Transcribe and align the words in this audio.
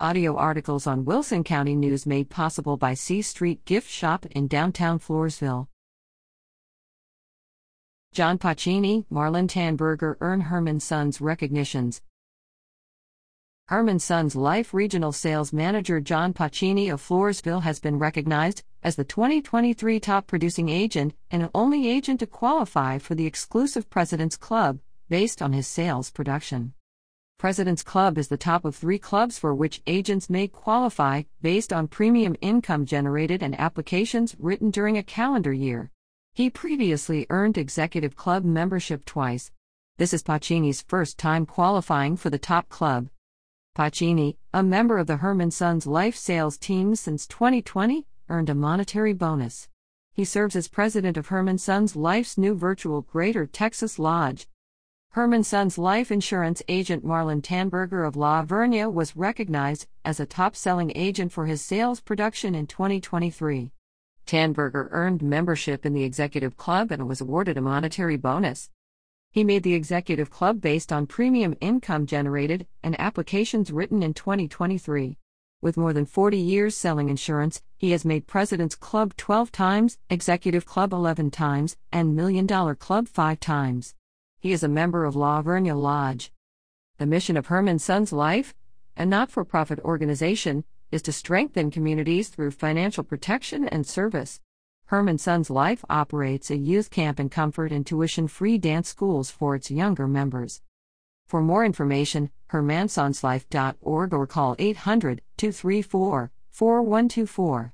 Audio 0.00 0.34
articles 0.36 0.88
on 0.88 1.04
Wilson 1.04 1.44
County 1.44 1.76
News 1.76 2.04
made 2.04 2.28
possible 2.28 2.76
by 2.76 2.94
C 2.94 3.22
Street 3.22 3.64
Gift 3.64 3.88
Shop 3.88 4.26
in 4.26 4.48
downtown 4.48 4.98
Floresville. 4.98 5.68
John 8.12 8.36
Pacini, 8.36 9.04
Marlin 9.08 9.46
Tanneberger 9.46 10.16
earn 10.20 10.40
Hermann 10.40 10.80
Sons 10.80 11.20
recognitions. 11.20 12.02
Hermann 13.68 14.00
Sons 14.00 14.34
Life 14.34 14.74
Regional 14.74 15.12
Sales 15.12 15.52
Manager 15.52 16.00
John 16.00 16.34
Pacini 16.34 16.92
of 16.92 17.00
Floresville 17.00 17.62
has 17.62 17.78
been 17.78 18.00
recognized 18.00 18.64
as 18.82 18.96
the 18.96 19.04
2023 19.04 20.00
top 20.00 20.26
producing 20.26 20.70
agent 20.70 21.14
and 21.30 21.48
only 21.54 21.88
agent 21.88 22.18
to 22.18 22.26
qualify 22.26 22.98
for 22.98 23.14
the 23.14 23.26
exclusive 23.26 23.88
President's 23.88 24.36
Club 24.36 24.80
based 25.08 25.40
on 25.40 25.52
his 25.52 25.68
sales 25.68 26.10
production. 26.10 26.74
President's 27.44 27.82
Club 27.82 28.16
is 28.16 28.28
the 28.28 28.38
top 28.38 28.64
of 28.64 28.74
three 28.74 28.98
clubs 28.98 29.38
for 29.38 29.54
which 29.54 29.82
agents 29.86 30.30
may 30.30 30.48
qualify 30.48 31.24
based 31.42 31.74
on 31.74 31.86
premium 31.86 32.34
income 32.40 32.86
generated 32.86 33.42
and 33.42 33.54
applications 33.60 34.34
written 34.38 34.70
during 34.70 34.96
a 34.96 35.02
calendar 35.02 35.52
year. 35.52 35.90
He 36.32 36.48
previously 36.48 37.26
earned 37.28 37.58
Executive 37.58 38.16
Club 38.16 38.46
membership 38.46 39.04
twice. 39.04 39.52
This 39.98 40.14
is 40.14 40.22
Pacini's 40.22 40.80
first 40.88 41.18
time 41.18 41.44
qualifying 41.44 42.16
for 42.16 42.30
the 42.30 42.38
top 42.38 42.70
club. 42.70 43.10
Pacini, 43.76 44.38
a 44.54 44.62
member 44.62 44.96
of 44.96 45.06
the 45.06 45.18
Hermann 45.18 45.50
Sons 45.50 45.86
Life 45.86 46.16
sales 46.16 46.56
team 46.56 46.94
since 46.94 47.26
2020, 47.26 48.06
earned 48.30 48.48
a 48.48 48.54
monetary 48.54 49.12
bonus. 49.12 49.68
He 50.14 50.24
serves 50.24 50.56
as 50.56 50.68
president 50.68 51.18
of 51.18 51.26
Hermann 51.26 51.58
Sons 51.58 51.94
Life's 51.94 52.38
new 52.38 52.54
virtual 52.54 53.02
Greater 53.02 53.46
Texas 53.46 53.98
Lodge. 53.98 54.48
Hermann 55.14 55.44
Sons 55.44 55.78
life 55.78 56.10
insurance 56.10 56.60
agent 56.66 57.04
Marlin 57.04 57.40
Tanneberger 57.40 58.04
of 58.04 58.16
La 58.16 58.44
Vernia 58.44 58.92
was 58.92 59.14
recognized 59.14 59.86
as 60.04 60.18
a 60.18 60.26
top 60.26 60.56
selling 60.56 60.90
agent 60.96 61.30
for 61.30 61.46
his 61.46 61.62
sales 61.62 62.00
production 62.00 62.56
in 62.56 62.66
2023. 62.66 63.70
Tanneberger 64.26 64.88
earned 64.90 65.22
membership 65.22 65.86
in 65.86 65.92
the 65.94 66.02
Executive 66.02 66.56
Club 66.56 66.90
and 66.90 67.06
was 67.06 67.20
awarded 67.20 67.56
a 67.56 67.60
monetary 67.60 68.16
bonus. 68.16 68.70
He 69.30 69.44
made 69.44 69.62
the 69.62 69.74
Executive 69.74 70.30
Club 70.30 70.60
based 70.60 70.92
on 70.92 71.06
premium 71.06 71.56
income 71.60 72.06
generated 72.06 72.66
and 72.82 72.98
applications 72.98 73.70
written 73.70 74.02
in 74.02 74.14
2023. 74.14 75.16
With 75.62 75.76
more 75.76 75.92
than 75.92 76.06
40 76.06 76.38
years 76.38 76.76
selling 76.76 77.08
insurance, 77.08 77.62
he 77.76 77.92
has 77.92 78.04
made 78.04 78.26
President's 78.26 78.74
Club 78.74 79.16
12 79.16 79.52
times, 79.52 79.96
Executive 80.10 80.66
Club 80.66 80.92
11 80.92 81.30
times, 81.30 81.76
and 81.92 82.16
Million 82.16 82.46
Dollar 82.46 82.74
Club 82.74 83.06
5 83.06 83.38
times. 83.38 83.94
He 84.44 84.52
is 84.52 84.62
a 84.62 84.68
member 84.68 85.06
of 85.06 85.16
La 85.16 85.40
Vernia 85.40 85.74
Lodge. 85.74 86.30
The 86.98 87.06
mission 87.06 87.38
of 87.38 87.46
Hermann 87.46 87.78
Sons 87.78 88.12
Life, 88.12 88.54
a 88.94 89.06
not 89.06 89.30
for 89.30 89.42
profit 89.42 89.80
organization, 89.80 90.64
is 90.90 91.00
to 91.00 91.12
strengthen 91.12 91.70
communities 91.70 92.28
through 92.28 92.50
financial 92.50 93.04
protection 93.04 93.66
and 93.66 93.86
service. 93.86 94.42
Hermann 94.88 95.16
Sons 95.16 95.48
Life 95.48 95.82
operates 95.88 96.50
a 96.50 96.58
youth 96.58 96.90
camp 96.90 97.18
and 97.18 97.30
comfort 97.30 97.72
and 97.72 97.86
tuition 97.86 98.28
free 98.28 98.58
dance 98.58 98.86
schools 98.86 99.30
for 99.30 99.54
its 99.54 99.70
younger 99.70 100.06
members. 100.06 100.60
For 101.26 101.40
more 101.40 101.64
information, 101.64 102.30
hermannsonslife.org 102.50 104.12
or 104.12 104.26
call 104.26 104.56
800 104.58 105.22
234 105.38 106.30
4124. 106.50 107.73